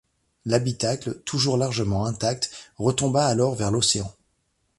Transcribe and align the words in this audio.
L'habitacle, 0.47 1.19
toujours 1.25 1.57
largement 1.57 2.05
intact, 2.07 2.49
retomba 2.79 3.27
alors 3.27 3.53
vers 3.53 3.69
l'océan. 3.69 4.11